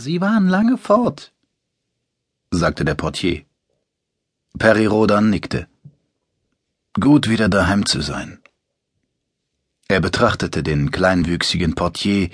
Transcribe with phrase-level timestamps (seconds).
[0.00, 1.32] Sie waren lange fort,
[2.52, 3.44] sagte der Portier.
[4.56, 5.66] Perry Rodan nickte.
[7.00, 8.38] Gut wieder daheim zu sein.
[9.88, 12.30] Er betrachtete den kleinwüchsigen Portier,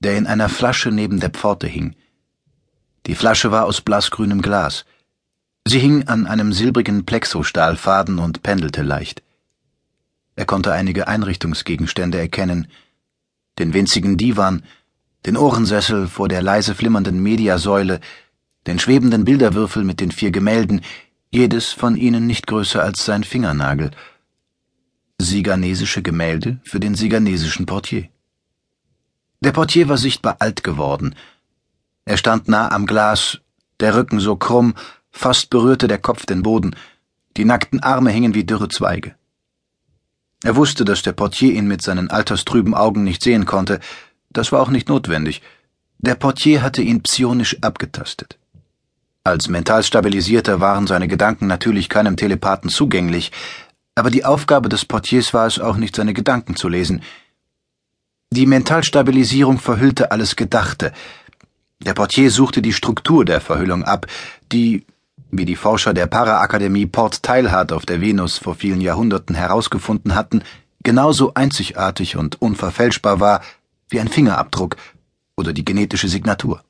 [0.00, 1.94] der in einer Flasche neben der Pforte hing.
[3.06, 4.84] Die Flasche war aus blassgrünem Glas.
[5.64, 9.22] Sie hing an einem silbrigen Plexostahlfaden und pendelte leicht.
[10.34, 12.66] Er konnte einige Einrichtungsgegenstände erkennen,
[13.60, 14.64] den winzigen Divan,
[15.24, 18.00] den Ohrensessel vor der leise flimmernden Mediasäule,
[18.66, 20.82] den schwebenden Bilderwürfel mit den vier Gemälden,
[21.30, 23.90] jedes von ihnen nicht größer als sein Fingernagel.
[25.18, 28.08] Siganesische Gemälde für den siganesischen Portier.
[29.40, 31.14] Der Portier war sichtbar alt geworden.
[32.04, 33.40] Er stand nah am Glas,
[33.80, 34.74] der Rücken so krumm,
[35.10, 36.76] fast berührte der Kopf den Boden,
[37.36, 39.14] die nackten Arme hingen wie dürre Zweige.
[40.42, 43.80] Er wusste, dass der Portier ihn mit seinen alterstrüben Augen nicht sehen konnte,
[44.36, 45.42] das war auch nicht notwendig.
[45.98, 48.38] Der Portier hatte ihn psionisch abgetastet.
[49.24, 53.32] Als mental stabilisierter waren seine Gedanken natürlich keinem Telepathen zugänglich,
[53.96, 57.02] aber die Aufgabe des Portiers war es auch nicht, seine Gedanken zu lesen.
[58.30, 60.92] Die Mentalstabilisierung verhüllte alles Gedachte.
[61.80, 64.06] Der Portier suchte die Struktur der Verhüllung ab,
[64.52, 64.84] die,
[65.30, 70.42] wie die Forscher der Para-Akademie Port Teilhard auf der Venus vor vielen Jahrhunderten herausgefunden hatten,
[70.82, 73.40] genauso einzigartig und unverfälschbar war
[73.88, 74.76] wie ein Fingerabdruck
[75.36, 76.62] oder die genetische Signatur.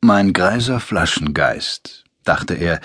[0.00, 2.80] Mein greiser Flaschengeist, dachte er,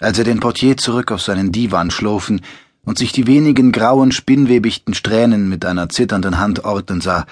[0.00, 2.40] als er den Portier zurück auf seinen Divan schlofen
[2.84, 7.26] und sich die wenigen grauen, spinnwebichten Strähnen mit einer zitternden Hand ordnen sah,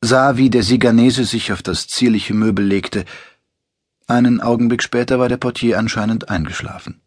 [0.00, 3.04] sah, wie der Siganese sich auf das zierliche Möbel legte.
[4.06, 7.00] Einen Augenblick später war der Portier anscheinend eingeschlafen.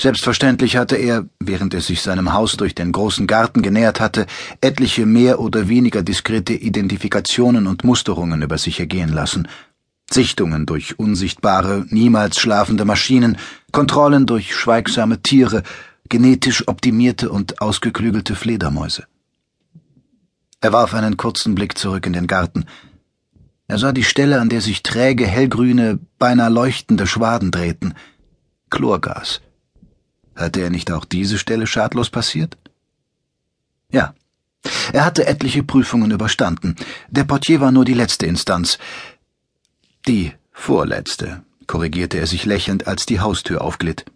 [0.00, 4.24] Selbstverständlich hatte er, während er sich seinem Haus durch den großen Garten genähert hatte,
[4.62, 9.46] etliche mehr oder weniger diskrete Identifikationen und Musterungen über sich ergehen lassen.
[10.10, 13.36] Sichtungen durch unsichtbare, niemals schlafende Maschinen,
[13.72, 15.64] Kontrollen durch schweigsame Tiere,
[16.08, 19.04] genetisch optimierte und ausgeklügelte Fledermäuse.
[20.62, 22.64] Er warf einen kurzen Blick zurück in den Garten.
[23.68, 27.92] Er sah die Stelle, an der sich träge, hellgrüne, beinahe leuchtende Schwaden drehten.
[28.70, 29.42] Chlorgas.
[30.40, 32.56] Hatte er nicht auch diese Stelle schadlos passiert?
[33.92, 34.14] Ja.
[34.92, 36.76] Er hatte etliche Prüfungen überstanden.
[37.08, 38.78] Der Portier war nur die letzte Instanz.
[40.08, 44.06] Die vorletzte, korrigierte er sich lächelnd, als die Haustür aufglitt.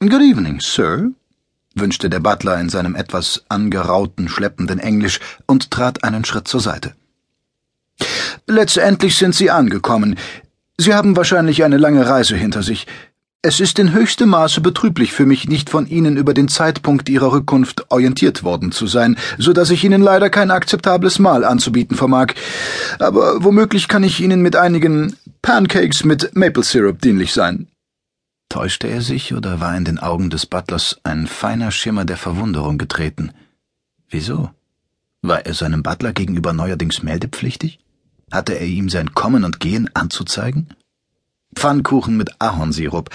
[0.00, 1.10] Good evening, Sir,
[1.74, 6.94] wünschte der Butler in seinem etwas angerauten, schleppenden Englisch und trat einen Schritt zur Seite.
[8.46, 10.16] Letztendlich sind Sie angekommen.
[10.76, 12.86] Sie haben wahrscheinlich eine lange Reise hinter sich.
[13.40, 17.30] Es ist in höchstem Maße betrüblich für mich, nicht von Ihnen über den Zeitpunkt Ihrer
[17.30, 22.34] Rückkunft orientiert worden zu sein, so dass ich Ihnen leider kein akzeptables Mahl anzubieten vermag.
[22.98, 27.68] Aber womöglich kann ich Ihnen mit einigen Pancakes mit Maple Syrup dienlich sein.
[28.48, 32.76] Täuschte er sich oder war in den Augen des Butlers ein feiner Schimmer der Verwunderung
[32.76, 33.30] getreten?
[34.08, 34.50] Wieso?
[35.22, 37.78] War er seinem Butler gegenüber neuerdings meldepflichtig?
[38.32, 40.74] Hatte er ihm sein Kommen und Gehen anzuzeigen?
[41.58, 43.10] Pfannkuchen mit Ahornsirup,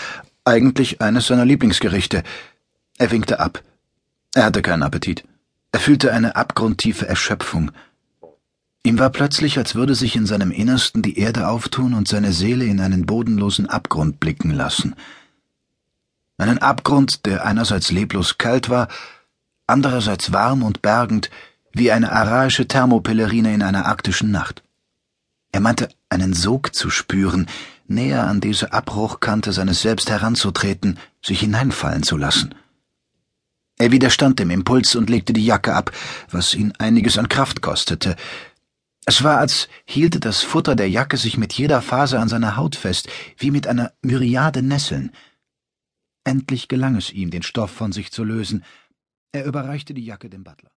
[0.45, 2.23] eigentlich eines seiner Lieblingsgerichte.
[2.97, 3.63] Er winkte ab.
[4.35, 5.23] Er hatte keinen Appetit.
[5.71, 7.71] Er fühlte eine abgrundtiefe Erschöpfung.
[8.83, 12.65] Ihm war plötzlich, als würde sich in seinem Innersten die Erde auftun und seine Seele
[12.65, 14.95] in einen bodenlosen Abgrund blicken lassen.
[16.37, 18.89] Einen Abgrund, der einerseits leblos kalt war,
[19.67, 21.29] andererseits warm und bergend,
[21.71, 24.63] wie eine araische Thermopellerine in einer arktischen Nacht.
[25.53, 27.47] Er meinte, einen Sog zu spüren,
[27.87, 32.55] näher an diese Abbruchkante seines Selbst heranzutreten, sich hineinfallen zu lassen.
[33.77, 35.91] Er widerstand dem Impuls und legte die Jacke ab,
[36.29, 38.15] was ihn einiges an Kraft kostete.
[39.05, 42.75] Es war, als hielte das Futter der Jacke sich mit jeder Faser an seiner Haut
[42.75, 45.11] fest, wie mit einer Myriade Nesseln.
[46.23, 48.63] Endlich gelang es ihm, den Stoff von sich zu lösen.
[49.33, 50.71] Er überreichte die Jacke dem Butler.